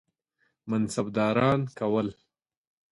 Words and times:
منصبداران 0.67 1.59
کول. 1.77 2.07